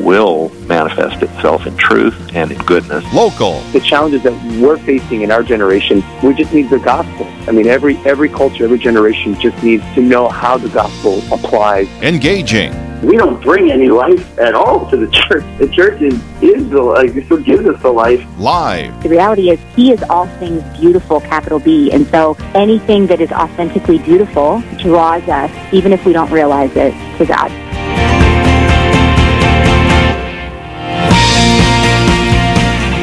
[0.00, 3.04] will manifest itself in truth and in goodness.
[3.12, 3.60] Local.
[3.72, 7.26] The challenges that we're facing in our generation, we just need the gospel.
[7.46, 11.88] I mean, every every culture, every generation just needs to know how the gospel applies.
[12.02, 12.72] Engaging.
[13.02, 15.44] We don't bring any life at all to the church.
[15.58, 17.16] The church is, is the life.
[17.16, 18.22] It's what gives us the life.
[18.38, 19.02] Live.
[19.02, 21.90] The reality is, He is all things beautiful, capital B.
[21.92, 26.92] And so anything that is authentically beautiful draws us, even if we don't realize it,
[27.16, 27.50] to God.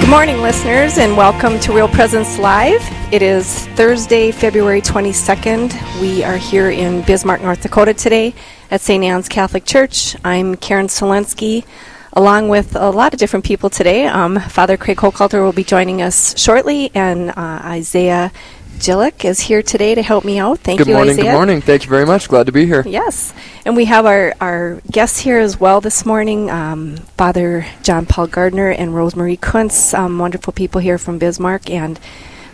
[0.08, 2.80] Good morning, listeners, and welcome to Real Presence Live.
[3.12, 6.00] It is Thursday, February 22nd.
[6.00, 8.34] We are here in Bismarck, North Dakota today
[8.72, 9.04] at St.
[9.04, 10.16] Anne's Catholic Church.
[10.24, 11.66] I'm Karen Solensky,
[12.14, 14.08] along with a lot of different people today.
[14.08, 18.32] Um, Father Craig Hochhalter will be joining us shortly, and uh, Isaiah
[18.78, 20.60] Gillick is here today to help me out.
[20.60, 21.32] Thank good you, morning, Isaiah.
[21.32, 21.62] Good morning.
[21.62, 22.28] Thank you very much.
[22.30, 22.84] Glad to be here.
[22.86, 23.34] Yes.
[23.66, 28.28] And we have our, our guests here as well this morning um, Father John Paul
[28.28, 31.70] Gardner and Rosemarie Kuntz, um, wonderful people here from Bismarck.
[31.70, 32.00] And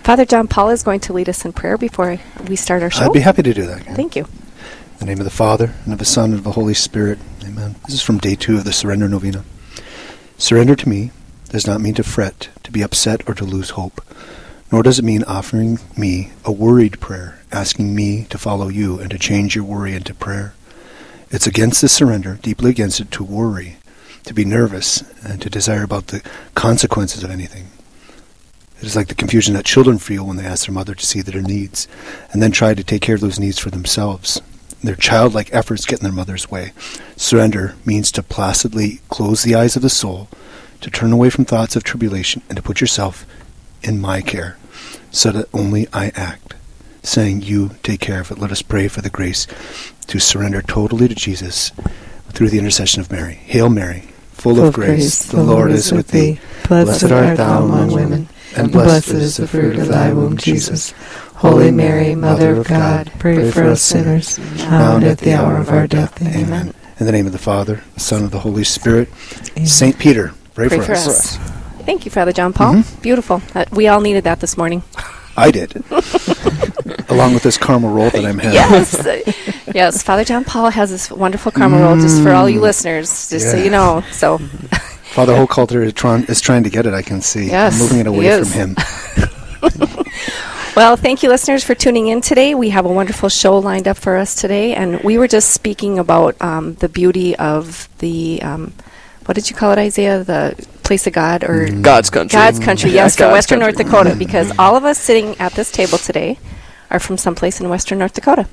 [0.03, 3.05] Father John Paul is going to lead us in prayer before we start our show.
[3.05, 3.81] I'd be happy to do that.
[3.81, 3.95] Karen.
[3.95, 4.23] Thank you.
[4.23, 7.19] In the name of the Father, and of the Son, and of the Holy Spirit.
[7.45, 7.75] Amen.
[7.85, 9.43] This is from day two of the Surrender Novena.
[10.37, 11.11] Surrender to me
[11.49, 14.01] does not mean to fret, to be upset, or to lose hope.
[14.73, 19.11] Nor does it mean offering me a worried prayer, asking me to follow you and
[19.11, 20.55] to change your worry into prayer.
[21.29, 23.77] It's against this surrender, deeply against it, to worry,
[24.23, 26.23] to be nervous, and to desire about the
[26.55, 27.67] consequences of anything.
[28.79, 31.21] It is like the confusion that children feel when they ask their mother to see
[31.21, 31.87] their needs,
[32.31, 34.41] and then try to take care of those needs for themselves.
[34.83, 36.73] Their childlike efforts get in their mother's way.
[37.15, 40.29] Surrender means to placidly close the eyes of the soul,
[40.81, 43.27] to turn away from thoughts of tribulation, and to put yourself
[43.83, 44.57] in my care,
[45.13, 46.55] so that only I act.
[47.03, 48.39] Saying, You take care of it.
[48.39, 49.47] Let us pray for the grace
[50.07, 51.71] to surrender totally to Jesus
[52.29, 53.35] through the intercession of Mary.
[53.35, 56.39] Hail Mary, full, Full of grace, the Lord is with thee.
[56.67, 60.93] Blessed art thou among women, and blessed is the fruit of thy womb, Jesus.
[61.35, 65.69] Holy Mary, Mother of God, pray for us sinners, now and at the hour of
[65.69, 66.21] our death.
[66.21, 66.73] Amen.
[66.99, 69.09] In the name of the Father, the Son, and the Holy Spirit.
[69.65, 71.37] Saint Peter, pray, Pray for, for us.
[71.37, 71.62] us.
[71.85, 72.75] Thank you, Father John Paul.
[72.75, 73.01] Mm-hmm.
[73.01, 73.41] Beautiful.
[73.53, 74.83] Uh, we all needed that this morning.
[75.35, 75.75] I did.
[77.09, 78.53] Along with this caramel roll that I'm having.
[78.53, 79.67] yes.
[79.73, 80.03] Yes.
[80.03, 82.63] Father John Paul has this wonderful caramel roll just for all you Mm.
[82.63, 84.03] listeners, just so you know.
[84.11, 84.37] So,
[85.13, 87.47] Father Hochhalter is, trying is trying to get it, I can see.
[87.47, 88.75] Yes, I'm moving it away from him.
[90.75, 92.55] Well, thank you, listeners, for tuning in today.
[92.55, 95.99] We have a wonderful show lined up for us today, and we were just speaking
[95.99, 98.41] about um, the beauty of the.
[98.41, 98.73] Um,
[99.25, 100.23] what did you call it, Isaiah?
[100.23, 102.37] The place of God or God's country.
[102.37, 103.83] God's country, yes, God's Western country.
[103.83, 106.37] North Dakota, because all of us sitting at this table today
[106.91, 108.47] are from someplace in Western North Dakota.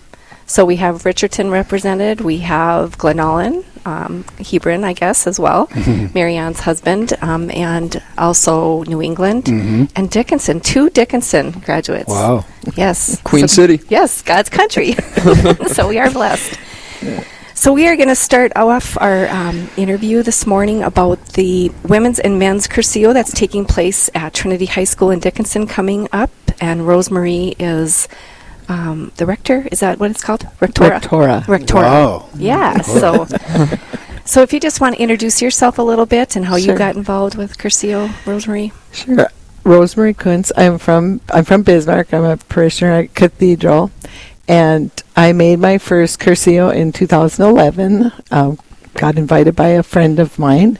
[0.47, 5.69] So we have Richardton represented, we have Glen Ullin, um, Hebron, I guess, as well,
[6.15, 12.09] Marianne's husband, um, and also New England, and Dickinson, two Dickinson graduates.
[12.09, 12.45] Wow.
[12.75, 13.21] Yes.
[13.23, 13.81] Queen So- City.
[13.89, 14.95] Yes, God's country.
[15.69, 16.59] so we are blessed.
[17.61, 22.19] So we are going to start off our um, interview this morning about the women's
[22.19, 26.81] and men's Cursillo that's taking place at Trinity High School in Dickinson coming up, and
[26.81, 28.09] Rosemarie is
[28.71, 29.69] um, the rector.
[29.71, 30.49] Is that what it's called?
[30.59, 31.03] Rectora.
[31.03, 31.43] Rectora.
[31.43, 31.83] Rectora.
[31.83, 32.31] Wow.
[32.35, 32.81] Yeah.
[32.83, 33.27] So,
[34.25, 36.97] so if you just want to introduce yourself a little bit and how you got
[36.97, 38.73] involved with Cursillo, Rosemarie.
[38.93, 39.29] Sure.
[39.65, 40.51] Rosemarie Kuntz.
[40.57, 42.15] I'm from I'm from Bismarck.
[42.15, 43.91] I'm a parishioner at Cathedral,
[44.51, 48.11] and I made my first Cursillo in 2011.
[48.33, 48.59] Um,
[48.95, 50.77] got invited by a friend of mine,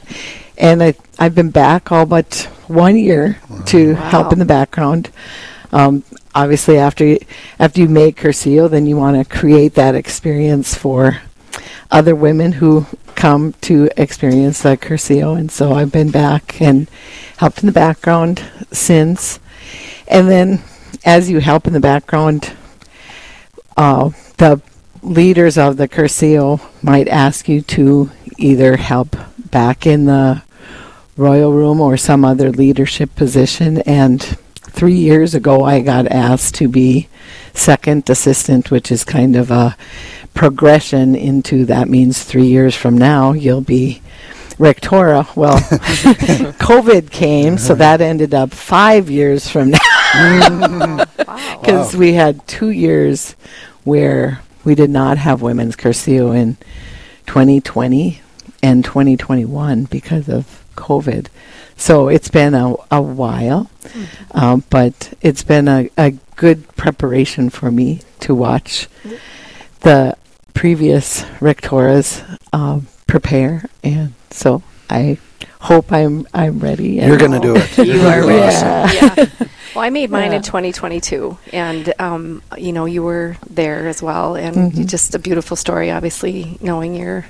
[0.57, 5.09] and I I've been back all but one year to help in the background.
[5.71, 6.03] Um,
[6.35, 7.19] obviously, after you,
[7.59, 11.21] after you make Cursillo, then you want to create that experience for
[11.89, 15.39] other women who come to experience the Cursillo.
[15.39, 16.89] And so I've been back and
[17.37, 18.43] helped in the background
[18.73, 19.39] since.
[20.09, 20.61] And then
[21.05, 22.53] as you help in the background,
[23.77, 24.61] uh, the
[25.01, 29.15] leaders of the Cursillo might ask you to either help
[29.49, 30.43] back in the
[31.17, 33.79] royal room or some other leadership position.
[33.79, 34.21] And
[34.55, 37.09] three years ago, I got asked to be
[37.53, 39.75] second assistant, which is kind of a
[40.33, 44.01] progression into that means three years from now you'll be
[44.61, 45.35] rectora.
[45.35, 45.57] Well,
[46.59, 49.79] COVID came, so that ended up five years from now
[51.59, 53.35] because we had two years
[53.83, 56.57] where we did not have women's Cursillo in
[57.25, 58.21] 2020
[58.61, 61.27] and 2021 because of COVID.
[61.75, 63.71] So it's been a, a while,
[64.31, 68.87] um, but it's been a, a good preparation for me to watch
[69.79, 70.15] the
[70.53, 75.17] previous rectoras um, prepare, and so I
[75.59, 76.89] hope I'm I'm ready.
[76.93, 77.77] You're going to do it.
[77.77, 79.17] You are You're awesome.
[79.17, 79.25] yeah.
[79.75, 80.37] Well, I made mine Yeah.
[80.37, 84.85] in 2022, and um, you know you were there as well, and Mhm.
[84.87, 85.89] just a beautiful story.
[85.91, 87.25] Obviously, knowing your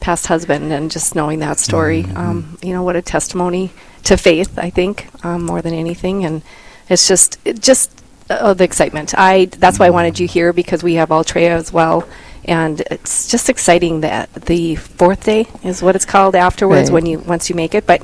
[0.00, 3.70] past husband and just knowing that story, um, you know what a testimony
[4.04, 4.58] to faith.
[4.58, 6.42] I think um, more than anything, and
[6.90, 7.90] it's just it just
[8.28, 9.14] uh, the excitement.
[9.16, 12.04] I that's why I wanted you here because we have Ultreya as well.
[12.48, 16.94] And it's just exciting that the fourth day is what it's called afterwards Right.
[16.94, 17.86] when you once you make it.
[17.86, 18.02] But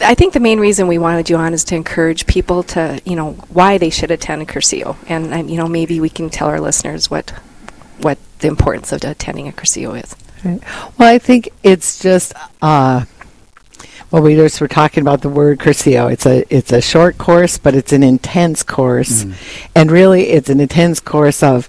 [0.00, 3.16] I think the main reason we wanted you on is to encourage people to, you
[3.16, 6.48] know, why they should attend a Cursillo, and um, you know, maybe we can tell
[6.48, 7.30] our listeners what
[7.98, 10.14] what the importance of attending a Cursillo is.
[10.44, 10.60] Right.
[10.96, 13.04] Well, I think it's just uh,
[14.10, 16.12] well, we just were talking about the word Cursillo.
[16.12, 19.26] It's a it's a short course, but it's an intense course,
[19.74, 21.68] and really, it's an intense course of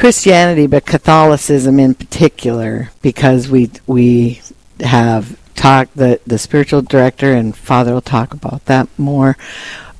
[0.00, 4.40] Christianity, but Catholicism in particular, because we we
[4.80, 9.36] have talked the the spiritual director and Father will talk about that more.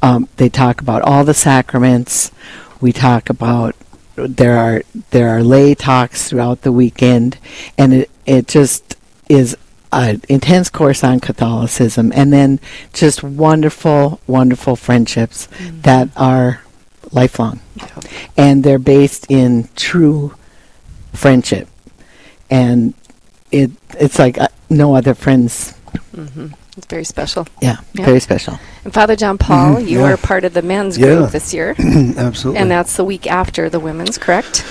[0.03, 2.31] Um, they talk about all the sacraments.
[2.81, 3.77] We talk about
[4.17, 7.37] there are there are lay talks throughout the weekend,
[7.77, 8.97] and it it just
[9.29, 9.55] is
[9.93, 12.59] an intense course on Catholicism, and then
[12.95, 15.47] just wonderful, wonderful friendships
[15.83, 16.63] that are
[17.13, 17.61] lifelong,
[18.37, 20.35] and they're based in true
[21.13, 21.69] friendship,
[22.51, 22.95] and
[23.51, 25.73] it it's like uh, no other friends.
[26.15, 26.47] hmm
[26.77, 27.47] It's very special.
[27.61, 28.07] Yeah, Yeah.
[28.07, 28.59] very special.
[28.85, 30.11] And Father John Paul, Mhm, you yeah.
[30.11, 31.17] were part of the men's Yeah.
[31.17, 32.61] group this year, Absolutely.
[32.61, 34.65] and that's the week after the women's, correct?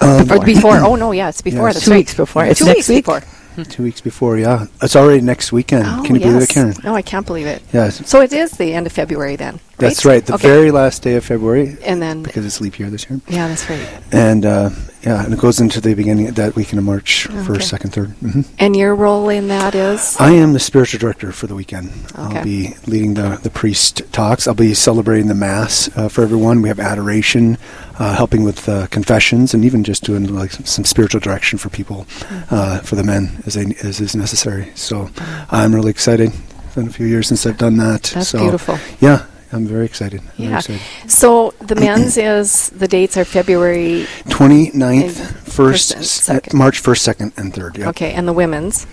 [0.00, 0.76] Um, or before?
[0.88, 1.68] Oh no, yeah, it's before.
[1.68, 1.74] Yes.
[1.76, 1.96] That's Two right.
[1.98, 2.44] weeks before.
[2.44, 3.04] It's Two next weeks week.
[3.06, 3.22] before.
[3.64, 4.66] two weeks before, yeah.
[4.82, 5.84] It's already next weekend.
[5.86, 6.28] Oh, Can you yes.
[6.30, 6.74] believe it, Karen?
[6.84, 7.62] No, I can't believe it.
[7.72, 8.00] Yes.
[8.08, 9.60] So it is the end of February then.
[9.88, 10.24] That's right.
[10.24, 10.48] The Okay.
[10.48, 13.20] very last day of February, And then, because it's leap year this year.
[13.28, 13.86] yeah, that's right.
[14.12, 14.70] And uh,
[15.02, 17.42] yeah, and it goes into the beginning of that weekend of March, Okay.
[17.44, 18.10] first, second, third.
[18.20, 20.16] hmm And your role in that is?
[20.20, 21.90] I am the spiritual director for the weekend.
[22.18, 22.38] Okay.
[22.38, 24.46] I'll be leading the, the priest talks.
[24.46, 26.62] I'll be celebrating the mass uh, for everyone.
[26.62, 27.58] We have adoration,
[27.98, 31.68] uh, helping with uh, confessions, and even just doing like some, some spiritual direction for
[31.68, 32.54] people, Mm-hmm.
[32.54, 34.70] uh, for the men as, they, as is necessary.
[34.74, 35.10] So
[35.50, 36.32] I'm really excited.
[36.66, 38.04] It's been a few years since I've done that.
[38.14, 38.78] That's so, beautiful.
[39.00, 40.20] Yeah, I'm very excited.
[40.20, 40.58] I'm very Yeah.
[40.58, 40.80] excited.
[41.10, 46.58] So the men's is the dates are February 29th, And first, first and second.
[46.58, 47.78] March 1st, 2nd, and 3rd.
[47.78, 47.88] Yeah.
[47.90, 48.86] okay, and the women's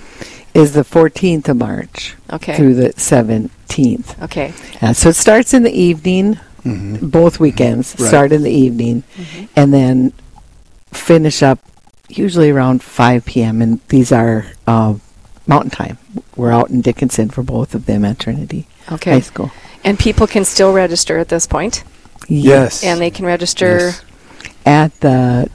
[0.54, 4.22] Is the 14th of March okay through the 17th.
[4.24, 4.52] okay
[4.82, 6.40] Yeah, so it starts in the evening.
[6.64, 8.08] hmm Both weekends Right.
[8.10, 9.48] start in the evening, Mhm.
[9.56, 10.12] and then
[10.92, 11.60] finish up
[12.10, 13.62] usually around 5 p.m.
[13.62, 14.96] And these are uh,
[15.48, 15.98] Mountain Time.
[16.36, 19.12] We're out in Dickinson for both of them at Trinity okay.
[19.14, 19.52] High School.
[19.84, 21.84] And people can still register at this point
[22.28, 22.84] Yes.
[22.84, 24.02] and they can register Yes.
[24.66, 25.50] at the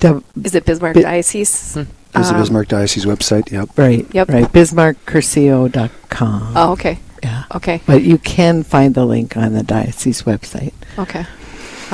[0.00, 3.50] the is it Bismarck Bi- Diocese There's the Um, Bismarck Diocese website.
[3.50, 3.70] Yep.
[3.76, 4.28] right Yep.
[4.30, 6.52] right bismarckcursillo.com.
[6.56, 10.72] oh okay Yeah, okay but you can find the link on the diocese website.
[10.98, 11.24] okay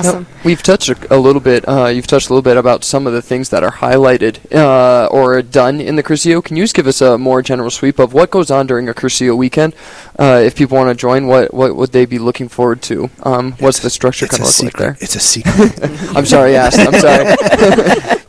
[0.05, 1.67] Now, we've touched a, a little bit.
[1.69, 5.06] Uh, you've touched a little bit about some of the things that are highlighted uh,
[5.06, 6.43] or done in the Cursillo.
[6.44, 8.94] Can you just give us a more general sweep of what goes on during a
[8.94, 9.75] Cursillo weekend?
[10.19, 13.11] Uh, if people want to join, what what would they be looking forward to?
[13.23, 14.85] Um, what's the structure It's kind a of look like secret.
[14.85, 14.97] there?
[15.00, 16.17] It's a secret.
[16.17, 16.79] I'm sorry, I asked.
[16.79, 17.25] I'm sorry.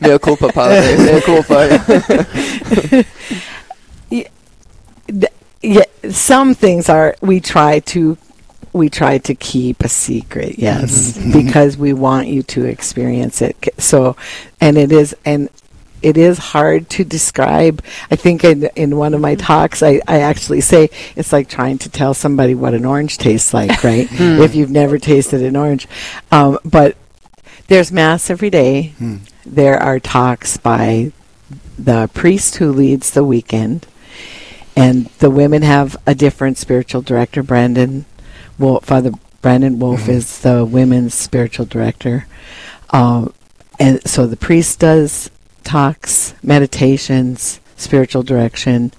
[0.00, 0.96] Mea culpa, padre.
[1.04, 3.04] Mea culpa.
[5.62, 8.18] yeah, some things are we try to
[8.72, 13.68] we try to keep a secret, yes, because we want you to experience it.
[13.78, 14.16] So,
[14.60, 15.48] and it is and
[16.00, 17.82] it is hard to describe.
[18.10, 21.78] I think in in one of my talks, I, I actually say it's like trying
[21.78, 24.08] to tell somebody what an orange tastes like, right?
[24.10, 25.86] if you've never tasted an orange,
[26.30, 26.96] um, but
[27.68, 28.94] there's mass every day.
[28.98, 29.18] Hmm.
[29.44, 31.12] There are talks by
[31.78, 33.86] the priest who leads the weekend
[34.76, 37.42] and the women have a different spiritual director.
[37.42, 38.04] Brandon,
[38.58, 40.12] Wolf, Father Brandon Wolf mm-hmm.
[40.12, 42.26] is the women's spiritual director,
[42.90, 43.32] um,
[43.78, 45.30] and so the priest does
[45.64, 48.90] talks, meditations, spiritual direction,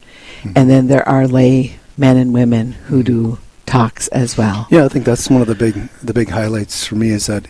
[0.42, 0.52] mm-hmm.
[0.56, 3.44] and then there are lay men and women who do mm-hmm.
[3.66, 4.68] talks as well.
[4.70, 7.48] Yeah, I think that's one of the big the big highlights for me is that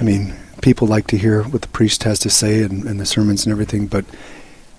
[0.00, 3.06] I mean people like to hear what the priest has to say and, and the
[3.06, 4.04] sermons and everything, but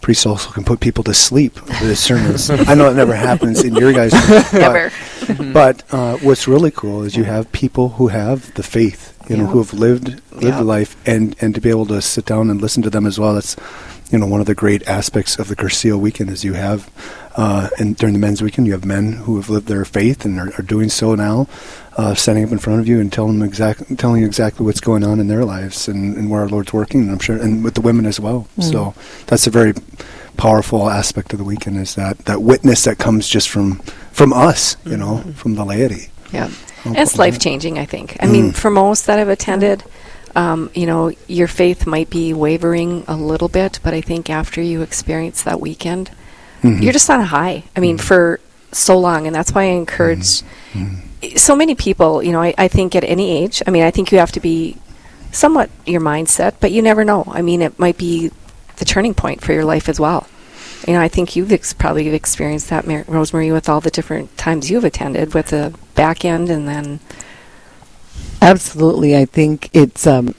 [0.04, 2.50] priests also can put people to sleep with his sermons.
[2.70, 4.92] I know it never happens in your guys' but, never
[5.54, 9.48] but uh, what's really cool is you have people who have the faith, you know,
[9.48, 10.62] who have lived lived Yeah.
[10.62, 13.34] life, and and to be able to sit down and listen to them as well.
[13.34, 13.56] That's
[14.12, 16.92] you know one of the great aspects of the Cursillo weekend is you have,
[17.36, 20.38] uh, and during the men's weekend you have men who have lived their faith and
[20.40, 21.48] are, are doing so now,
[21.98, 24.80] uh, standing up in front of you and telling them exact, telling you exactly what's
[24.80, 27.02] going on in their lives and, and where our Lord's working.
[27.02, 28.48] And I'm sure, and with the women as well.
[28.58, 28.72] Mm.
[28.72, 28.94] So
[29.28, 29.74] that's a very
[30.38, 33.76] powerful aspect of the weekend is that that witness that comes just from
[34.12, 36.10] from us, you know, from the laity.
[36.32, 36.50] Yeah.
[36.86, 38.18] And it's life changing, I think.
[38.20, 39.84] I mean, for most that I've attended,
[40.36, 44.62] um, you know, your faith might be wavering a little bit, but I think after
[44.62, 46.12] you experience that weekend,
[46.62, 47.64] you're just on a high.
[47.76, 48.40] I mean, for
[48.72, 50.42] so long, and that's why I encourage
[51.36, 52.24] so many people.
[52.24, 54.40] You know, I, I think at any age, I mean, I think you have to
[54.40, 54.78] be
[55.32, 57.24] somewhat your mindset, but you never know.
[57.28, 58.32] I mean, it might be
[58.78, 60.28] the turning point for your life as well.
[60.88, 64.38] You know, I think you've ex- probably experienced that, Mar- Rosemarie, with all the different
[64.38, 67.00] times you've attended with the back end and then
[68.44, 70.36] Absolutely, I think it's um,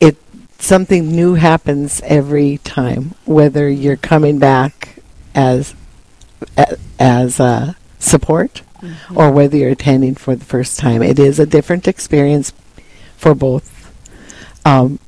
[0.00, 0.16] it
[0.58, 5.00] something new happens every time, whether you're coming back
[5.34, 5.74] as
[6.98, 8.62] as uh, support
[9.14, 11.02] or whether you're attending for the first time.
[11.02, 12.52] It is a different experience
[13.16, 13.72] for both
[14.64, 14.98] um,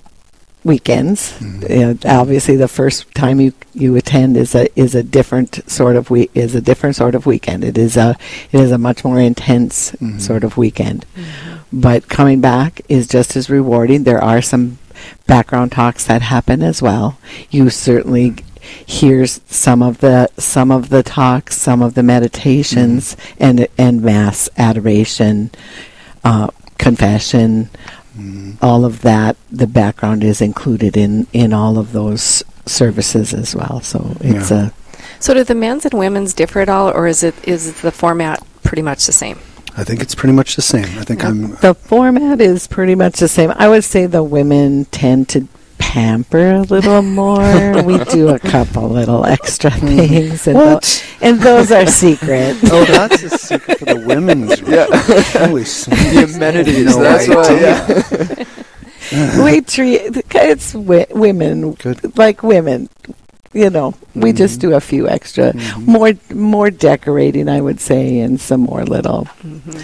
[0.65, 1.41] weekends.
[1.43, 6.11] Uh, obviously, the first time you you attend is a is a different sort of
[6.11, 7.65] we is a different sort of weekend.
[7.65, 8.17] It is a
[8.53, 11.05] it is a much more intense sort of weekend.
[11.73, 14.05] But coming back is just as rewarding.
[14.05, 14.79] There are some
[15.27, 17.19] background talks that happen as well.
[17.51, 18.37] You certainly
[18.69, 23.45] g- hear s- some of the some of the talks, some of the meditations, mm-hmm.
[23.45, 25.51] and and mass adoration,
[26.25, 26.49] uh,
[26.79, 27.71] confession,
[28.17, 28.53] mm-hmm.
[28.63, 29.37] all of that.
[29.51, 33.81] The background is included in in all of those services as well.
[33.81, 34.67] So it's Yeah.
[34.69, 34.71] a
[35.21, 38.43] So do the men's and women's differ at all, or is it is the format
[38.63, 39.39] pretty much the same?
[39.77, 40.85] I think it's pretty much the same.
[40.99, 43.53] I think uh, I'm the format is pretty much the same.
[43.57, 45.47] I would say the women tend to
[45.89, 47.83] pamper a little more.
[47.83, 49.87] we do a couple little extra hmm.
[49.87, 51.17] things, and, tho- What?
[51.23, 52.57] and those are secret.
[52.65, 54.73] Oh, that's a secret for the women's room.
[54.73, 55.47] Yeah.
[55.47, 56.13] Holy smokes.
[56.13, 56.95] The amenities.
[56.95, 58.45] No that's why.
[59.11, 59.43] Yeah.
[59.45, 62.19] we treat it's wi- women Good.
[62.19, 62.91] like women.
[63.55, 64.69] You know, we just mm-hmm.
[64.69, 65.91] do a few extra, mm-hmm.
[65.91, 69.81] more more decorating, I would say, and some more little mm-hmm.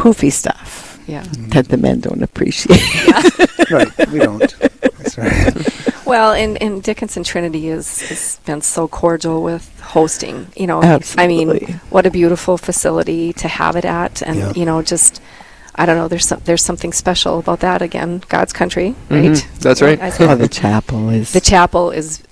[0.00, 1.24] poofy stuff Yeah.
[1.52, 2.80] that the men don't appreciate.
[3.70, 4.54] Right, we don't.
[5.16, 5.88] That's right.
[6.04, 10.48] Well, and, and Dickinson Trinity is has been so cordial with hosting.
[10.56, 10.82] You know,
[11.16, 14.52] I mean, what a beautiful facility to have it at, and Yeah.
[14.54, 15.22] you know, just
[15.76, 16.08] I don't know.
[16.08, 17.80] There's some, there's something special about that.
[17.82, 19.30] Again, God's country, right?
[19.30, 19.98] Mhm, that's right.
[20.02, 22.22] I oh, the chapel is the chapel is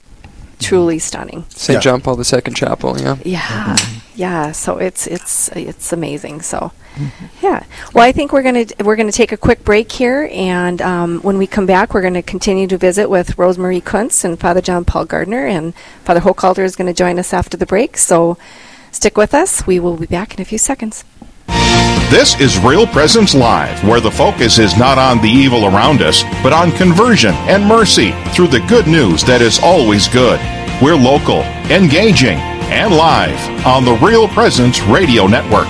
[0.61, 1.45] truly stunning.
[1.51, 1.77] St.
[1.77, 1.81] Yeah.
[1.81, 3.01] John Paul II Chapel.
[3.01, 3.17] Yeah.
[3.25, 3.77] Yeah,
[4.15, 4.53] yeah.
[4.53, 6.43] So it's it's it's amazing.
[6.43, 6.73] So,
[7.43, 7.65] yeah.
[7.95, 11.39] Well, I think we're gonna we're gonna take a quick break here, and um, when
[11.39, 15.05] we come back, we're gonna continue to visit with Rosemarie Kuntz and Father John Paul
[15.07, 15.75] Gardner, and
[16.05, 17.97] Father Hochhalter is going to join us after the break.
[17.97, 18.37] So,
[18.93, 19.67] stick with us.
[19.67, 21.05] We will be back in a few seconds.
[22.11, 26.23] This is Real Presence Live, where the focus is not on the evil around us,
[26.43, 30.41] but on conversion and mercy through the good news that is always good.
[30.83, 32.39] We're local, engaging,
[32.71, 35.69] and live on the Real Presence Radio Network.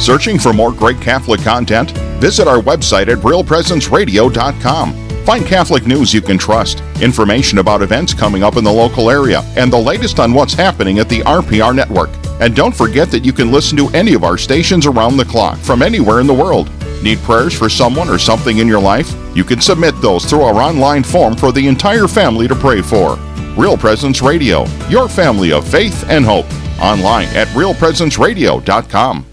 [0.00, 1.90] Searching for more great Catholic content?
[2.20, 5.24] Visit our website at realpresenceradio.com.
[5.24, 9.42] Find Catholic news you can trust, information about events coming up in the local area,
[9.56, 12.10] and the latest on what's happening at the RPR network.
[12.42, 15.58] And don't forget that you can listen to any of our stations around the clock
[15.58, 16.72] from anywhere in the world.
[17.00, 19.14] Need prayers for someone or something in your life?
[19.36, 23.14] You can submit those through our online form for the entire family to pray for.
[23.56, 26.46] Real Presence Radio, your family of faith and hope.
[26.80, 29.26] Online at realpresenceradio.com.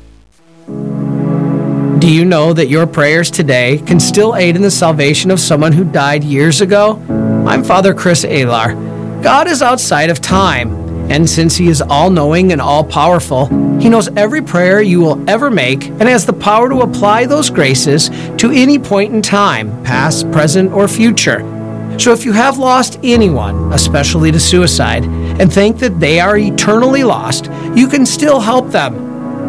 [1.99, 5.71] Do you know that your prayers today can still aid in the salvation of someone
[5.71, 7.03] who died years ago?
[7.47, 9.23] I'm Father Chris Alar.
[9.23, 13.47] God is outside of time, and since He is all knowing and all powerful,
[13.79, 17.49] He knows every prayer you will ever make and has the power to apply those
[17.49, 21.39] graces to any point in time, past, present, or future.
[21.99, 27.03] So if you have lost anyone, especially to suicide, and think that they are eternally
[27.03, 28.93] lost, you can still help them.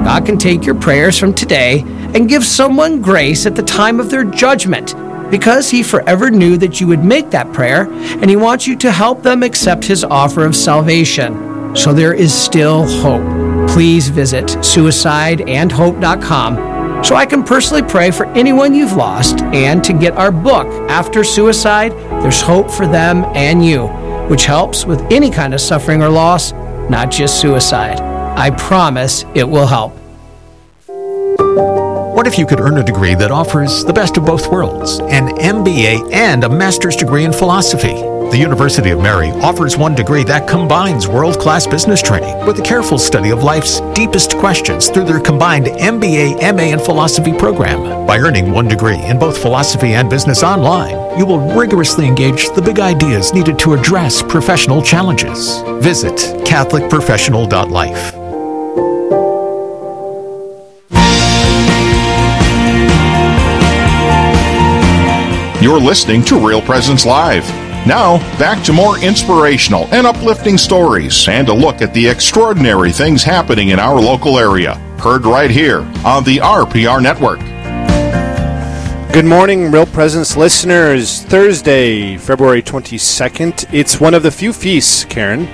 [0.04, 4.10] God can take your prayers from today and give someone grace at the time of
[4.10, 4.96] their judgment
[5.30, 8.90] because He forever knew that you would make that prayer and He wants you to
[8.90, 11.49] help them accept His offer of salvation.
[11.74, 13.68] So there is still hope.
[13.70, 20.12] Please visit suicideandhope.com so I can personally pray for anyone you've lost and to get
[20.14, 23.86] our book, After Suicide, There's Hope for Them and You,
[24.28, 26.52] which helps with any kind of suffering or loss,
[26.90, 28.00] not just suicide.
[28.00, 29.99] I promise it will help.
[32.20, 35.28] What if you could earn a degree that offers the best of both worlds an
[35.38, 37.94] MBA and a master's degree in philosophy?
[37.94, 42.62] The University of Mary offers one degree that combines world class business training with a
[42.62, 48.06] careful study of life's deepest questions through their combined MBA, MA, and philosophy program.
[48.06, 52.60] By earning one degree in both philosophy and business online, you will rigorously engage the
[52.60, 55.62] big ideas needed to address professional challenges.
[55.82, 58.19] Visit CatholicProfessional.life.
[65.60, 67.46] You're listening to Real Presence Live.
[67.86, 73.22] Now, back to more inspirational and uplifting stories and a look at the extraordinary things
[73.22, 74.76] happening in our local area.
[74.98, 77.40] Heard right here on the RPR Network.
[79.12, 81.24] Good morning, Real Presence listeners.
[81.24, 83.66] Thursday, February 22nd.
[83.70, 85.46] It's one of the few feasts, Karen,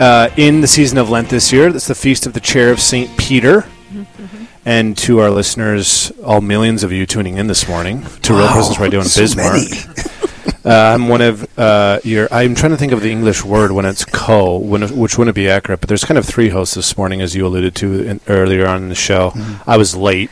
[0.00, 1.70] uh, in the season of Lent this year.
[1.70, 3.14] That's the Feast of the Chair of St.
[3.18, 3.66] Peter.
[4.64, 8.52] And to our listeners, all millions of you tuning in this morning to Real Wow,
[8.52, 10.64] Presence Radio in so Bismarck.
[10.64, 12.28] uh, I'm one of uh, your.
[12.30, 15.48] I'm trying to think of the English word when it's co, when which wouldn't be
[15.48, 15.80] accurate.
[15.80, 18.82] But there's kind of three hosts this morning, as you alluded to in, earlier on
[18.82, 19.30] in the show.
[19.30, 19.70] Mm-hmm.
[19.70, 20.30] I was late.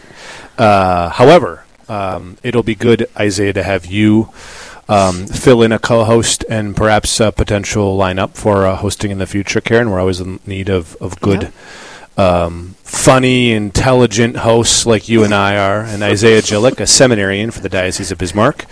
[0.59, 4.31] Uh, however, um, it'll be good, Isaiah, to have you
[4.89, 9.27] um, fill in a co-host and perhaps a potential lineup for uh, hosting in the
[9.27, 9.61] future.
[9.61, 11.53] Karen, we're always in need of of good.
[12.17, 17.61] Um, funny, intelligent hosts like you and I are, and Isaiah Gillick, a seminarian for
[17.61, 18.65] the Diocese of Bismarck,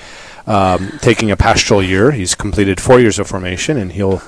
[0.47, 2.11] um, taking a pastoral year.
[2.11, 4.23] He's completed four years of formation, and he'll,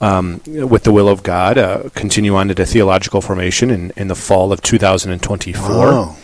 [0.00, 4.14] um, with the will of God, uh, continue on to theological formation in, in the
[4.14, 5.68] fall of 2024.
[5.68, 6.16] Wow.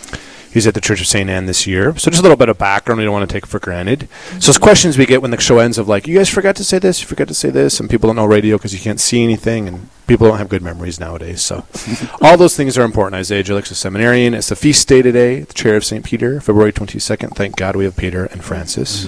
[0.54, 1.28] He's at the Church of St.
[1.28, 1.98] Anne this year.
[1.98, 4.08] So just a little bit of background we don't want to take for granted.
[4.38, 6.64] So it's questions we get when the show ends of like, you guys forgot to
[6.64, 9.00] say this, you forgot to say this, and people don't know radio because you can't
[9.00, 11.42] see anything, and people don't have good memories nowadays.
[11.42, 11.66] So
[12.22, 13.16] all those things are important.
[13.16, 14.32] Isaiah Gillick's a seminarian.
[14.32, 16.04] It's the feast day today, the chair of St.
[16.04, 17.34] Peter, February 22nd.
[17.34, 19.06] Thank God we have Peter and Francis.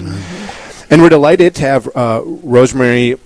[0.89, 3.19] And we're delighted to have uh, Rosemarie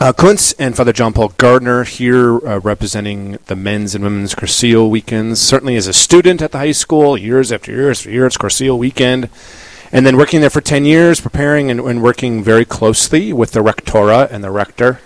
[0.00, 4.88] uh, Kuntz and Father John Paul Gardner here uh, representing the men's and women's Cursillo
[4.88, 5.40] weekends.
[5.40, 9.28] Certainly as a student at the high school, years after years after years, Cursillo weekend.
[9.90, 13.60] And then working there for 10 years, preparing and, and working very closely with the
[13.60, 15.00] rectora and the rector.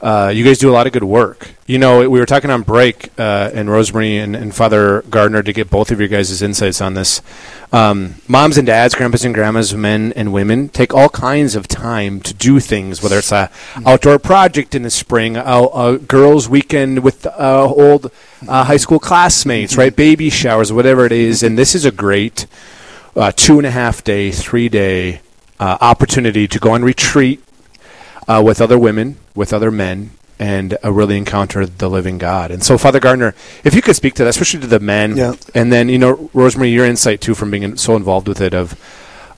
[0.00, 1.50] Uh, you guys do a lot of good work.
[1.66, 5.52] You know, we were talking on break, uh, and Rosemarie and, and Father Gardner to
[5.52, 7.22] get both of your guys' insights on this.
[7.72, 12.20] Um, moms and dads, grandpas and grandmas, men and women take all kinds of time
[12.20, 13.50] to do things, whether it's a
[13.84, 18.12] outdoor project in the spring, a, a girls' weekend with uh, old
[18.46, 19.96] uh, high school classmates, right?
[19.96, 21.42] Baby showers, whatever it is.
[21.42, 22.46] And this is a great
[23.16, 25.20] uh, two and a half day, three day
[25.58, 27.42] uh, opportunity to go on retreat
[28.28, 32.50] uh, with other women, with other men, and uh, really encounter the living God.
[32.50, 35.34] And so, Father Gardner, if you could speak to that, especially to the men, Yeah.
[35.54, 38.54] and then you know, Rosemarie, your insight too from being in- so involved with it
[38.54, 38.74] of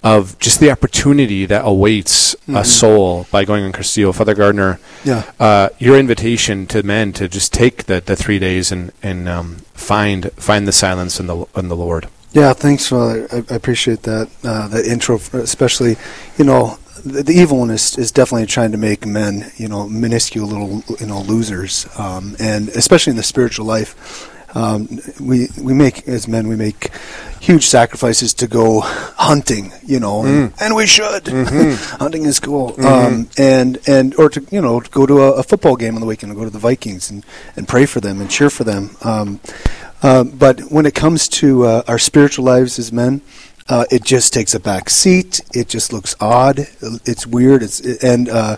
[0.05, 2.67] of just the opportunity that awaits a Mhm.
[2.67, 4.15] soul by going on Cursillo.
[4.15, 5.25] Father Gardner, Yeah.
[5.41, 9.57] uh, your invitation to men to just take the, the three days and and um,
[9.75, 12.07] find find the silence in the in the Lord.
[12.33, 13.27] Yeah, thanks, Father.
[13.33, 15.97] I, I appreciate that uh, that intro, especially.
[16.39, 19.89] You know, the, the evil one is is definitely trying to make men, you know,
[19.89, 24.35] minuscule little, you know, losers, um, and especially in the spiritual life.
[24.57, 24.89] Um,
[25.21, 26.91] we we make as men we make
[27.39, 31.29] huge sacrifices to go hunting, you know, and, and we should.
[31.29, 35.77] hunting is cool, um, and and or to you know go to a, a football
[35.77, 38.31] game on the weekend, and go to the Vikings and and pray for them and
[38.31, 38.97] cheer for them.
[39.03, 39.41] Um,
[40.03, 43.21] uh, but when it comes to uh, our spiritual lives as men,
[43.69, 45.41] uh, it just takes a back seat.
[45.53, 46.61] It just looks odd.
[47.05, 47.63] It's weird.
[47.63, 48.57] It's and uh,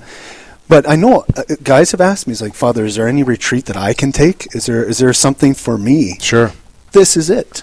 [0.69, 3.67] but I know uh, guys have asked me, "It's like Father, is there any retreat
[3.67, 4.55] that I can take?
[4.55, 6.53] Is there is there something for me?" Sure.
[6.93, 7.63] This is it.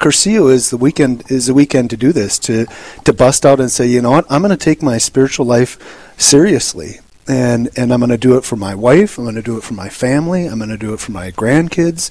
[0.00, 2.66] Cursillo is the weekend is the weekend to do this to
[3.04, 5.78] to bust out and say, you know what, I'm going to take my spiritual life
[6.16, 7.00] seriously,
[7.30, 9.16] and and I'm going to do it for my wife.
[9.16, 10.46] I'm going to do it for my family.
[10.46, 12.10] I'm going to do it for my grandkids.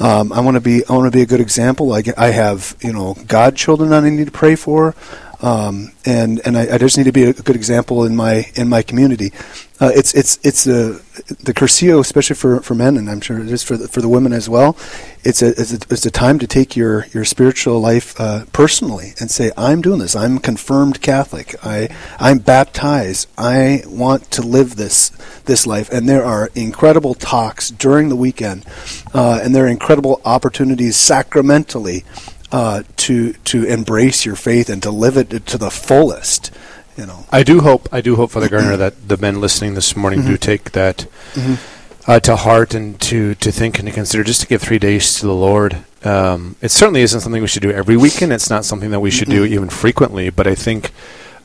[0.00, 1.88] Um, I want to be I want to be a good example.
[1.88, 4.94] Like I have you know godchildren that I need to pray for,
[5.42, 8.68] um, and and I, I just need to be a good example in my in
[8.68, 9.32] my community.
[9.80, 11.02] Uh, it's it's it's the
[11.42, 14.08] the Cursillo, especially for, for men, and I'm sure it is for the, for the
[14.08, 14.76] women as well.
[15.24, 19.14] It's a, it's a it's a time to take your your spiritual life uh, personally
[19.18, 20.14] and say, I'm doing this.
[20.14, 21.54] I'm confirmed Catholic.
[21.64, 23.28] I I'm baptized.
[23.38, 25.10] I want to live this
[25.46, 25.90] this life.
[25.90, 28.66] And there are incredible talks during the weekend,
[29.14, 32.04] uh, and there are incredible opportunities sacramentally
[32.52, 36.50] uh, to to embrace your faith and to live it to the fullest.
[36.96, 37.24] You know.
[37.30, 40.36] I do hope I do hope Father Gardner that the men listening this morning do
[40.36, 40.40] Mhm.
[40.40, 41.58] take that Mhm.
[42.06, 44.24] uh, to heart and to to think and to consider.
[44.24, 45.78] Just to give three days to the Lord.
[46.02, 48.32] Um, it certainly isn't something we should do every weekend.
[48.32, 50.30] It's not something that we should do even frequently.
[50.30, 50.90] But I think.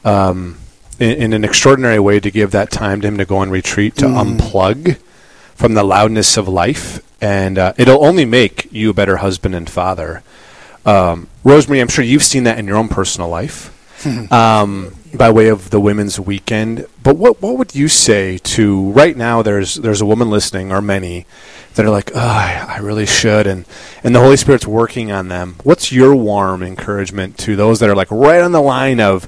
[0.04, 0.58] Um,
[0.98, 3.98] in, in an extraordinary way, to give that time to him to go on retreat,
[3.98, 4.38] to Mm.
[4.40, 4.96] unplug
[5.54, 9.70] from the loudness of life, and uh, it'll only make you a better husband and
[9.70, 10.24] father.
[10.86, 13.72] Um, Rosemarie, I'm sure you've seen that in your own personal life,
[14.32, 16.86] um, by way of the Women's Weekend.
[17.02, 19.42] But what what would you say to right now?
[19.42, 21.26] There's there's a woman listening, or many,
[21.74, 23.66] that are like, oh, I, I really should, and
[24.04, 25.56] and the Holy Spirit's working on them.
[25.64, 29.28] What's your warm encouragement to those that are like right on the line of?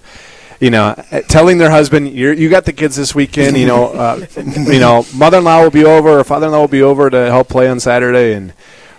[0.59, 3.93] You know, uh, telling their husband, "You you got the kids this weekend." You know,
[3.93, 7.67] uh, you know, mother-in-law will be over, or father-in-law will be over to help play
[7.67, 8.33] on Saturday.
[8.33, 8.53] And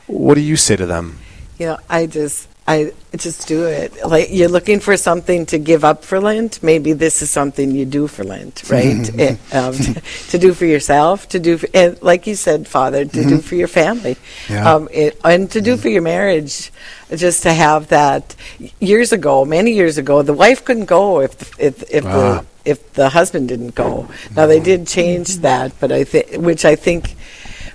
[0.07, 1.19] what do you say to them?
[1.59, 3.95] You know, I just I just do it.
[4.07, 6.63] Like you're looking for something to give up for Lent.
[6.63, 9.09] Maybe this is something you do for Lent, right?
[9.19, 9.75] It, um,
[10.33, 13.43] to do for yourself, to do, for, and like you said, Father, to do Mhm.
[13.43, 14.17] for your family,
[14.51, 14.71] Yeah.
[14.75, 16.71] um, it, and to do for your marriage.
[17.17, 18.37] Just to have that.
[18.81, 22.13] Years ago, many years ago, the wife couldn't go if the, if if Ah.
[22.19, 24.07] the if the husband didn't go.
[24.37, 27.17] Now they did change that, but I think which I think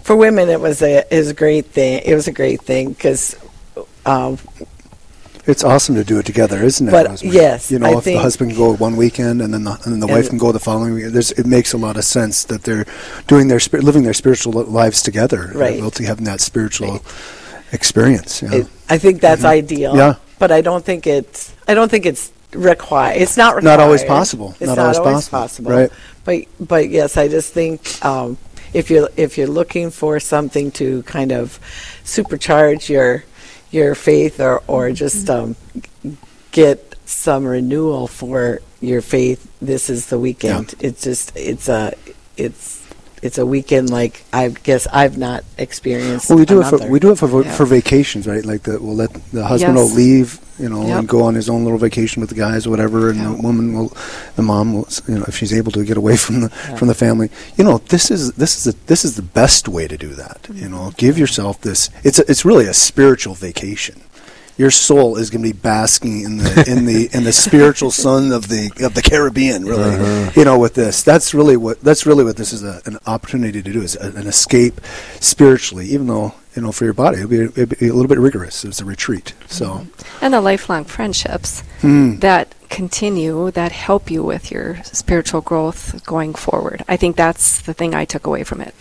[0.03, 1.93] for women it was a is a great thing.
[2.05, 3.35] It was a great thing because.
[4.05, 4.37] Um,
[5.45, 6.91] It's awesome to do it together, isn't it?
[6.91, 7.33] But, Rosemarie?
[7.33, 9.91] yes, you know, I if the husband can go one weekend and then the, and
[9.91, 12.05] then the And- wife can go the following weekend, there's, it makes a lot of
[12.05, 12.85] sense that they're
[13.27, 15.81] doing their living their spiritual lives together, Right.
[15.81, 17.03] Really having that spiritual
[17.73, 18.41] experience.
[18.41, 18.53] Yeah.
[18.55, 19.45] It, I think that's Mhm.
[19.59, 19.95] ideal.
[19.97, 20.15] Yeah.
[20.39, 21.51] But I don't think it's.
[21.67, 23.21] I don't think it's required.
[23.21, 23.77] It's not required.
[23.77, 24.51] Not always possible.
[24.59, 25.39] It's Not not, always always, possible.
[25.39, 25.71] possible.
[25.71, 25.91] Right.
[26.25, 28.37] But but yes, I just think um,
[28.73, 31.59] if you're if you're looking for something to kind of
[32.05, 33.23] supercharge your
[33.73, 35.55] your faith or or just um,
[36.51, 40.75] get some renewal for your faith, this is the weekend.
[40.79, 41.93] It's just it's a
[42.37, 42.82] it's
[43.23, 46.29] it's a weekend like I guess I've not experienced.
[46.29, 47.55] Well, we do it for we do it for Yeah.
[47.55, 48.45] for vacations, right?
[48.45, 49.89] Like the we'll let the husband Yes.
[49.89, 50.99] will leave, you know, Yep.
[50.99, 53.73] and go on his own little vacation with the guys or whatever, and the woman
[53.73, 53.91] will,
[54.35, 56.93] the mom will, you know, if she's able to get away from the from the
[57.05, 60.09] family, you know, this is this is a, this is the best way to do
[60.23, 60.39] that.
[60.53, 61.89] You know, give yourself this.
[62.03, 64.01] It's a, it's really a spiritual vacation.
[64.57, 68.31] Your soul is going to be basking in the in the in the spiritual sun
[68.31, 69.95] of the of the Caribbean, really.
[69.95, 70.31] Uh-huh.
[70.35, 73.61] You know, with this, that's really what that's really what this is a, an opportunity
[73.63, 74.79] to do is a, an escape
[75.19, 75.87] spiritually.
[75.87, 78.63] Even though you know for your body it'll be, it'll be a little bit rigorous.
[78.63, 79.33] It's a retreat.
[79.47, 79.87] So
[80.21, 82.19] and the lifelong friendships Hmm.
[82.19, 86.83] that continue that help you with your spiritual growth going forward.
[86.87, 88.73] I think that's the thing I took away from it.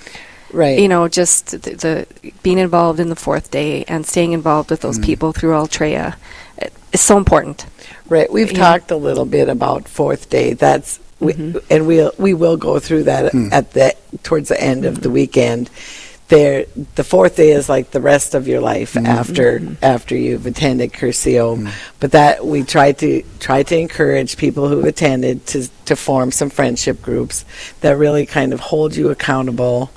[0.53, 0.79] Right.
[0.79, 2.07] You know, just the, the
[2.43, 5.05] being involved in the fourth day and staying involved with those Mm.
[5.05, 6.15] people through Ultreya
[6.93, 7.67] is so important.
[8.09, 8.31] Right.
[8.31, 8.59] We've Yeah.
[8.59, 10.53] talked a little bit about fourth day.
[10.55, 11.59] That's we, Mm-hmm.
[11.71, 13.49] and we'll we will go through that Hmm.
[13.53, 15.71] at the towards the end of the weekend.
[16.29, 19.07] There, the fourth day is like the rest of your life Mm-hmm.
[19.07, 21.71] after after you've attended Cursillo.
[22.01, 26.51] But that we try to try to encourage people who've attended to to form some
[26.51, 27.45] friendship groups
[27.83, 29.91] that really kind of hold you accountable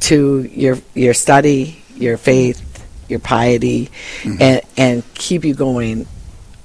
[0.00, 2.64] to your your study, your faith,
[3.08, 3.90] your piety,
[4.22, 4.42] Mm-hmm.
[4.42, 6.06] and and keep you going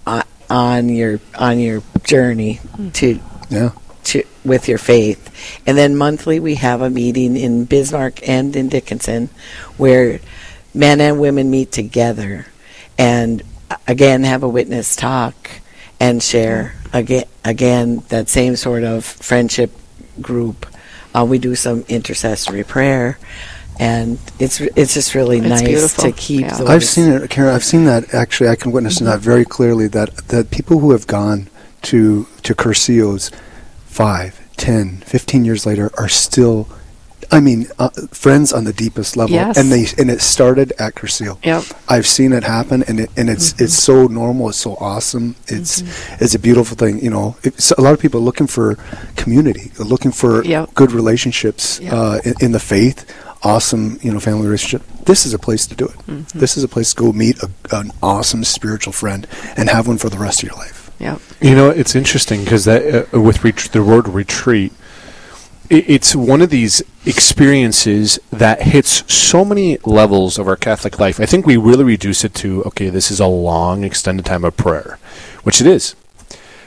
[0.06, 2.60] on, on your on your journey
[2.94, 3.20] to
[3.50, 3.72] yeah.
[4.06, 5.62] to with your faith.
[5.66, 9.30] And then monthly we have a meeting in Bismarck and in Dickinson
[9.78, 10.20] where
[10.74, 12.48] men and women meet together
[12.98, 13.42] and
[13.88, 15.36] again have a witness talk
[16.00, 19.72] and share again again that same sort of friendship
[20.22, 20.66] group.
[21.16, 23.18] Uh, we do some intercessory prayer
[23.80, 26.04] and it's it's just really It's nice beautiful.
[26.06, 26.58] to keep Yeah.
[26.58, 27.54] those I've seen it, Karen.
[27.56, 28.50] I've seen that actually.
[28.50, 29.88] I can witness that very clearly.
[29.88, 31.50] That that people who have gone
[31.84, 33.32] to to Cursillo's
[33.88, 36.68] five, 10, 15 years later are still,
[37.34, 39.34] I mean, uh, friends on the deepest level.
[39.36, 39.58] Yes.
[39.58, 41.38] And they and it started at Cursillo.
[41.44, 41.64] Yep.
[41.90, 44.50] I've seen it happen, and it and it's it's so normal.
[44.50, 45.36] It's so awesome.
[45.48, 45.82] It's
[46.22, 47.00] it's a beautiful thing.
[47.04, 48.76] You know, it's, a lot of people are looking for
[49.16, 50.74] community, looking for Yep.
[50.76, 51.94] good relationships Yep.
[51.94, 53.00] uh, in, in the faith.
[53.46, 54.84] Awesome, you know, family relationship.
[55.06, 55.98] This is a place to do it.
[56.08, 56.40] Mm-hmm.
[56.40, 59.98] This is a place to go meet a, an awesome spiritual friend and have one
[59.98, 60.80] for the rest of your life.
[61.00, 61.20] Yep.
[61.42, 62.82] You know, it's interesting because that
[63.14, 64.83] uh, with ret- the word retreat, i
[65.70, 71.20] it's one of these experiences that hits so many levels of our Catholic life.
[71.20, 74.58] I think we really reduce it to okay, this is a long, extended time of
[74.58, 75.00] prayer,
[75.44, 75.96] which it is.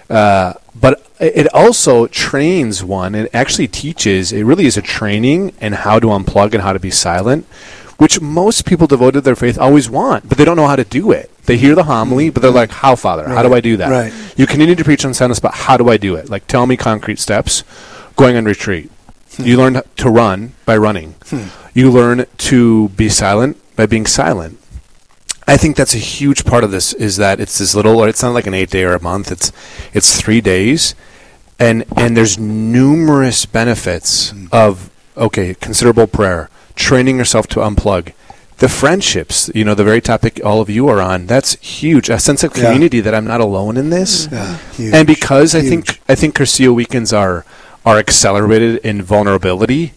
[0.09, 3.15] Uh, but it also trains one.
[3.15, 4.33] It actually teaches.
[4.33, 7.47] It really is a training in how to unplug and how to be silent,
[7.97, 10.85] which most people devoted to their faith always want, but they don't know how to
[10.85, 11.31] do it.
[11.47, 13.29] They hear the homily, but they're like, "How, Father?
[13.29, 14.13] How do I do that?" Right.
[14.37, 16.29] You continue to preach on silence, but how do I do it?
[16.29, 17.65] Like, tell me concrete steps.
[18.17, 18.91] Going on retreat.
[19.39, 21.15] You learn to run by running.
[21.29, 21.49] Hmm.
[21.75, 24.59] You learn to be silent by being silent.
[25.47, 28.23] I think that's a huge part of this is that it's this little or it's
[28.23, 29.31] not like an 8 day or a month.
[29.31, 29.53] It's
[29.93, 30.95] it's 3 days
[31.59, 38.13] and and there's numerous benefits of okay, considerable prayer, training yourself to unplug.
[38.59, 42.09] The friendships, you know, the very topic all of you are on, that's huge.
[42.09, 42.65] A sense of Yeah.
[42.65, 44.29] community that I'm not alone in this.
[44.33, 47.45] Yeah, huge, and because I think I think Cursillo weekends are
[47.87, 49.95] are accelerated in vulnerability.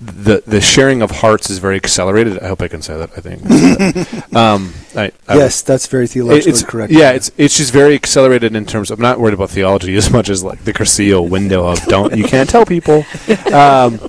[0.00, 2.38] The the sharing of hearts is very accelerated.
[2.38, 3.10] I hope I can say that.
[3.16, 4.34] I think.
[4.34, 6.92] um, I, I yes, that's very theologically it's, correct.
[6.92, 8.90] Yeah, it's it's just very accelerated in terms.
[8.90, 12.24] I'm not worried about theology as much as like the Cursillo window of don't you
[12.24, 13.04] can't tell people.
[13.54, 14.00] Um,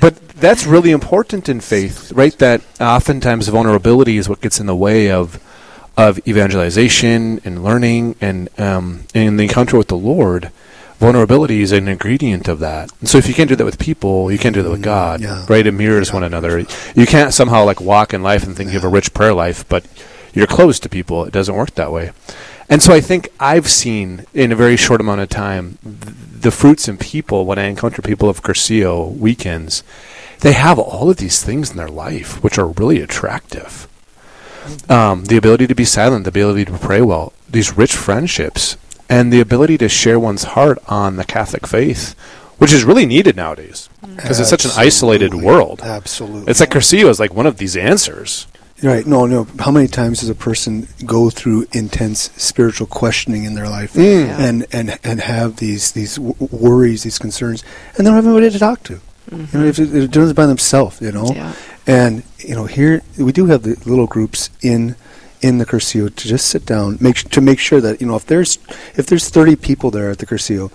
[0.00, 2.36] but that's really important in faith, right?
[2.38, 5.40] That oftentimes vulnerability is what gets in the way of
[5.96, 10.50] of evangelization and learning and um, in the encounter with the Lord.
[10.98, 12.90] Vulnerability is an ingredient of that.
[13.00, 15.20] And so if you can't do that with people, you can't do that with God,
[15.20, 15.44] yeah.
[15.48, 15.66] right?
[15.66, 16.60] It mirrors one another.
[16.94, 19.68] You can't somehow like walk in life and think you have a rich prayer life,
[19.68, 19.84] but
[20.32, 21.24] you're close to people.
[21.24, 22.12] It doesn't work that way.
[22.68, 26.50] And so I think I've seen in a very short amount of time th- the
[26.50, 29.82] fruits in people when I encounter people of Cursillo weekends.
[30.40, 33.88] They have all of these things in their life which are really attractive.
[34.88, 38.76] Um, the ability to be silent, the ability to pray well, these rich friendships,
[39.08, 42.14] and the ability to share one's heart on the Catholic faith,
[42.58, 45.80] which is really needed nowadays because it's such an isolated world.
[45.82, 46.50] Absolutely.
[46.50, 48.46] It's like Cursillo is like one of these answers.
[48.82, 49.06] Right.
[49.06, 49.46] No, no.
[49.60, 54.26] How many times does a person go through intense spiritual questioning in their life Mm.
[54.26, 54.40] Yeah.
[54.46, 57.64] and, and, and have these, these w- worries, these concerns,
[57.96, 59.00] and they don't have anybody to talk to?
[59.32, 61.30] You know, if they're doing it by themselves, you know?
[61.34, 61.54] Yeah.
[61.86, 64.94] And, you know, here we do have the little groups in
[65.42, 68.26] in the Cursillo to just sit down, make to make sure that, you know, if
[68.26, 68.58] there's
[68.96, 70.70] if there's 30 people there at the Cursillo,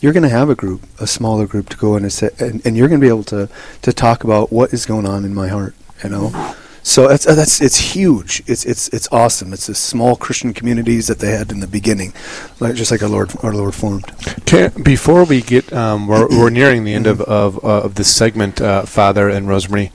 [0.00, 2.64] you're going to have a group, a smaller group to go in and sit, and,
[2.66, 3.48] and you're going to be able to
[3.82, 6.54] to talk about what is going on in my heart, you know?
[6.86, 8.42] So that's uh, that's it's huge.
[8.46, 9.54] It's it's it's awesome.
[9.54, 12.12] It's the small Christian communities that they had in the beginning,
[12.60, 14.04] like just like our Lord our Lord formed.
[14.44, 18.14] Can, before we get, um, we're, we're nearing the end of of, uh, of this
[18.14, 19.92] segment, uh, Father and Rosemarie.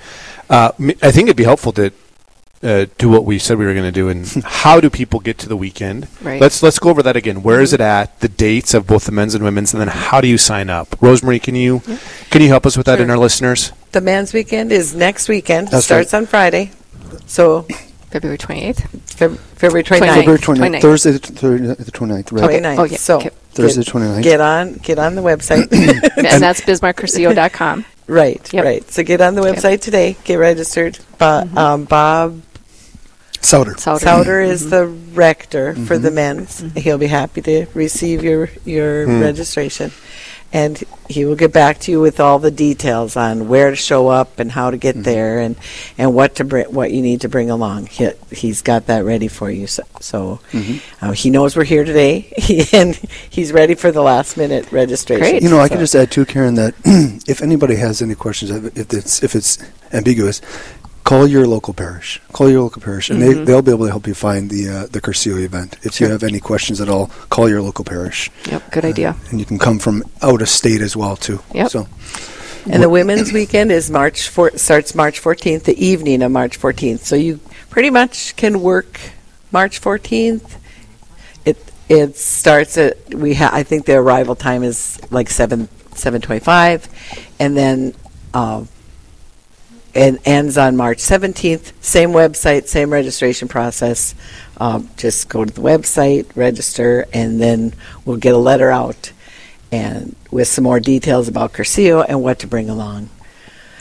[0.50, 0.72] Uh,
[1.04, 1.94] I think it'd be helpful to
[2.62, 5.38] uh, do what we said we were going to do, and how do people get
[5.40, 6.08] to the weekend?
[6.22, 6.42] Right.
[6.42, 7.42] Let's let's go over that again.
[7.44, 8.20] Where is it at?
[8.20, 10.90] The dates of both the men's and women's, and then how do you sign up?
[11.00, 11.82] Rosemarie, can you
[12.30, 13.16] can you help us with that in Sure.
[13.16, 13.72] our listeners?
[13.92, 15.70] The men's weekend is next weekend.
[15.70, 16.72] That's starts on Friday.
[17.26, 17.64] So
[18.12, 18.88] February 28th?
[19.16, 20.14] Feb- February 29th.
[20.16, 22.62] February 29th, Thursday the, thir- the 29th, right?
[22.64, 22.78] 29th.
[22.80, 22.98] Oh, yeah.
[22.98, 23.30] So Okay.
[23.52, 24.24] Thursday get, the 29th.
[24.24, 25.72] Get on, get on the website.
[26.18, 27.86] and that's bismarckcursillo.com.
[28.08, 28.64] Right, Yep.
[28.66, 28.92] right.
[28.92, 30.18] So get on the website today.
[30.24, 30.98] Get registered.
[31.20, 31.58] Bo- Mm-hmm.
[31.58, 32.42] um, Bob
[33.42, 33.76] Souter.
[33.78, 34.06] Souter.
[34.06, 34.70] Souter is Mhm.
[34.70, 36.14] the rector for the Mhm.
[36.14, 36.64] men's.
[36.76, 39.22] He'll be happy to receive your your Hmm.
[39.22, 39.92] registration,
[40.52, 44.10] and he will get back to you with all the details on where to show
[44.10, 45.56] up and how to get there and
[45.98, 47.88] and what to bring what you need to bring along.
[47.88, 49.68] He, he's got that ready for you.
[49.68, 50.80] So, so Mhm.
[51.02, 52.28] uh, he knows we're here today,
[52.74, 53.00] and
[53.30, 55.42] he's ready for the last minute registration.
[55.44, 56.74] You know, I So- can just add too, Karen, that
[57.28, 59.58] if anybody has any questions, if it's if it's
[59.94, 60.42] ambiguous,
[61.10, 62.10] call your local parish.
[62.38, 63.26] Call your local parish, and Mhm.
[63.26, 65.70] they they'll be able to help you find the uh, the Cursillo event.
[65.88, 66.08] If Sure.
[66.08, 68.20] you have any questions at all, call your local parish.
[68.52, 69.16] Yep, good idea.
[69.30, 71.40] And you can come from out of state as well too.
[71.54, 71.70] Yep.
[71.72, 71.88] So
[72.74, 77.02] And the women's weekend is March four, starts March 14th, the evening of March 14th.
[77.06, 77.40] So you
[77.74, 78.92] pretty much can work
[79.52, 80.48] March 14th.
[81.50, 82.94] It it starts at
[83.24, 84.78] we ha- I think the arrival time is
[85.18, 86.82] like 7 7:25
[87.40, 87.94] and then
[88.34, 88.62] uh,
[89.94, 91.74] it ends on March 17th.
[91.82, 94.16] Same website, same registration process.
[94.58, 97.74] Um, just go to the website, register, and then
[98.06, 99.12] we'll get a letter out
[99.72, 103.10] and with some more details about Cursillo and what to bring along.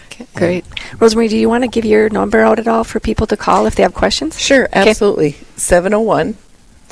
[0.06, 0.64] Okay, great.
[0.98, 3.66] Rosemarie, do you want to give your number out at all for people to call
[3.66, 4.40] if they have questions?
[4.40, 5.32] Sure, absolutely.
[5.56, 6.34] 701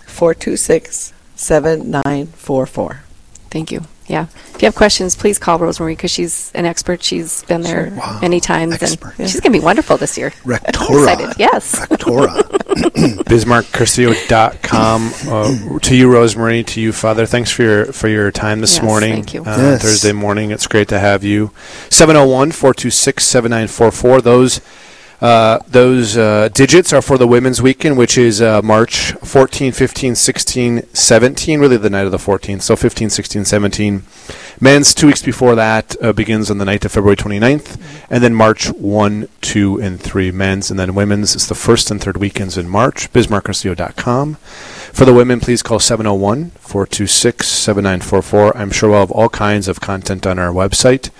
[0.06, 3.00] 426 7944.
[3.50, 3.82] Thank you.
[4.08, 4.26] Yeah.
[4.54, 7.02] If you have questions, please call Rosemarie because she's an expert.
[7.02, 7.98] She's been there Sure.
[7.98, 8.18] Wow.
[8.22, 9.14] many times, Expert.
[9.18, 10.30] and she's going to be wonderful this year.
[10.44, 11.12] Rectora.
[11.12, 11.34] Excited.
[11.38, 11.74] Yes.
[11.86, 12.42] Rectora.
[13.26, 15.12] BismarckCursillo.com.
[15.28, 16.64] Uh, to you, Rosemarie.
[16.66, 17.26] To you, Father.
[17.26, 19.12] Thanks for your for your time this Yes, morning.
[19.14, 19.42] thank you.
[19.42, 19.82] Uh, Yes.
[19.82, 20.50] Thursday morning.
[20.52, 21.50] It's great to have you.
[21.90, 24.22] 701-426-7944.
[24.22, 24.60] Those
[25.20, 30.14] uh, those uh, digits are for the women's weekend, which is uh, March 14, 15,
[30.14, 31.60] 16, 17.
[31.60, 32.62] Really, the night of the 14th.
[32.62, 34.02] So 15, 16, 17.
[34.60, 38.34] Men's two weeks before that uh, begins on the night of February 29th, and then
[38.34, 42.56] March 1, 2, and 3 men's, and then women's is the first and third weekends
[42.56, 43.12] in March.
[43.12, 44.34] BismarckRCO.com.
[44.34, 48.56] For the women, please call 701 426 7944.
[48.56, 51.10] I'm sure we'll have all kinds of content on our website.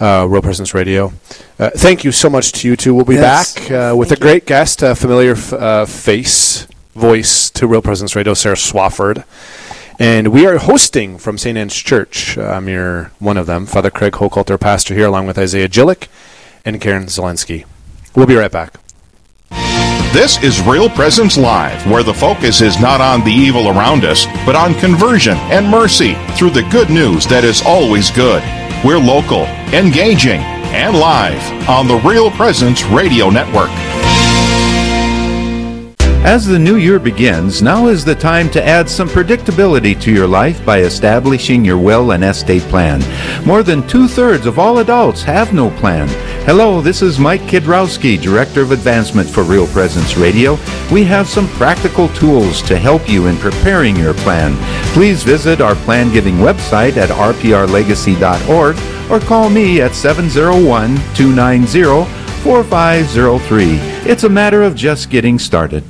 [0.00, 1.12] Uh, Real Presence Radio.
[1.58, 2.94] Uh, thank you so much to you two.
[2.94, 3.54] We'll be Yes.
[3.54, 8.14] back uh, with a great guest, a familiar f- uh, face, voice to Real Presence
[8.16, 9.24] Radio, Sarah Swafford.
[9.98, 11.56] And we are hosting from St.
[11.56, 12.36] Anne's Church.
[12.36, 16.08] Uh, I'm your one of them, Father Craig Hochhalter, pastor here, along with Isaiah Jillick
[16.66, 17.64] and Karen Zelensky.
[18.14, 18.74] We'll be right back.
[20.12, 24.24] This is Real Presence Live, where the focus is not on the evil around us,
[24.46, 28.42] but on conversion and mercy through the good news that is always good.
[28.86, 33.70] We're local, engaging, and live on the Real Presence Radio Network.
[36.26, 40.26] As the new year begins, now is the time to add some predictability to your
[40.26, 43.00] life by establishing your will and estate plan.
[43.46, 46.08] More than two thirds of all adults have no plan.
[46.44, 50.58] Hello, this is Mike Kidrowski, Director of Advancement for Real Presence Radio.
[50.90, 54.56] We have some practical tools to help you in preparing your plan.
[54.94, 58.76] Please visit our plan giving website at rprlegacy.org
[59.12, 62.04] or call me at 701 290
[62.42, 63.64] 4503.
[64.10, 65.84] It's a matter of just getting started.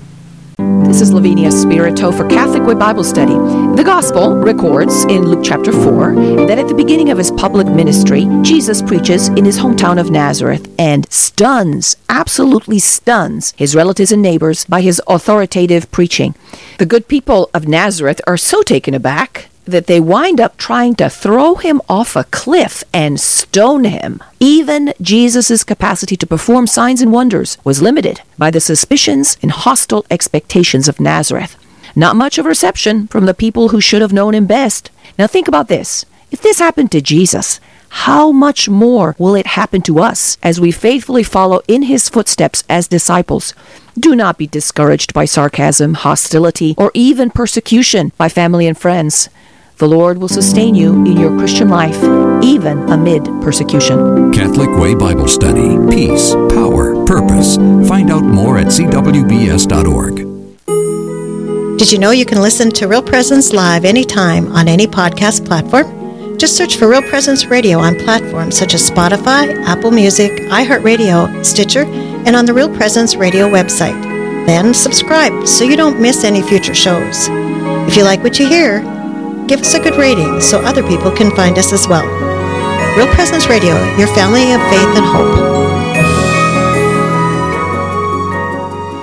[0.87, 3.35] This is Lavinia Spirito for Catholic Way Bible Study.
[3.75, 6.14] The Gospel records in Luke chapter 4
[6.46, 10.72] that at the beginning of his public ministry, Jesus preaches in his hometown of Nazareth
[10.79, 16.37] and stuns, absolutely stuns, his relatives and neighbors by his authoritative preaching.
[16.79, 21.11] The good people of Nazareth are so taken aback that they wind up trying to
[21.11, 24.23] throw him off a cliff and stone him.
[24.41, 30.07] Even Jesus' capacity to perform signs and wonders was limited by the suspicions and hostile
[30.11, 31.57] expectations of Nazareth.
[31.95, 34.91] Not much of reception from the people who should have known him best.
[35.19, 36.05] Now think about this.
[36.31, 40.71] If this happened to Jesus, how much more will it happen to us as we
[40.71, 43.55] faithfully follow in his footsteps as disciples?
[43.99, 49.31] Do not be discouraged by sarcasm, hostility, or even persecution by family and friends.
[49.79, 52.03] The Lord will sustain you in your Christian life,
[52.43, 54.33] even amid persecution.
[54.33, 55.77] Catholic Way Bible Study.
[55.95, 57.57] Peace, power, purpose.
[57.87, 60.17] Find out more at cwbs.org.
[61.79, 66.39] Did you know you can listen to Real Presence live anytime on any podcast platform?
[66.39, 71.85] Just search for Real Presence Radio on platforms such as Spotify, Apple Music, iHeartRadio, Stitcher,
[71.85, 74.03] and on the Real Presence Radio website.
[74.47, 77.29] Then subscribe so you don't miss any future shows.
[77.89, 78.83] If you like what you hear,
[79.47, 82.07] give us a good rating so other people can find us as well.
[82.97, 85.66] Real Presence Radio, your family of faith and hope.